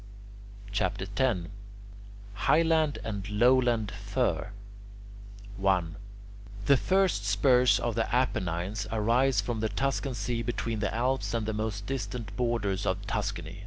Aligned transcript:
CHAPTER 0.71 1.05
X 1.15 1.37
HIGHLAND 2.33 2.97
AND 3.03 3.29
LOWLAND 3.29 3.91
FIR 3.91 4.51
1. 5.57 5.95
The 6.65 6.75
first 6.75 7.23
spurs 7.25 7.79
of 7.79 7.93
the 7.93 8.11
Apennines 8.11 8.87
arise 8.91 9.41
from 9.41 9.59
the 9.59 9.69
Tuscan 9.69 10.15
sea 10.15 10.41
between 10.41 10.79
the 10.79 10.91
Alps 10.91 11.35
and 11.35 11.45
the 11.45 11.53
most 11.53 11.85
distant 11.85 12.35
borders 12.35 12.87
of 12.87 13.05
Tuscany. 13.05 13.59